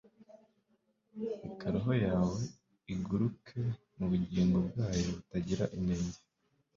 reka 1.47 1.65
roho 1.73 1.91
yawe 2.05 2.39
iguruke 2.93 3.59
mubugingo 3.97 4.57
bwayo 4.67 5.07
butagira 5.15 5.65
inenge 5.77 6.19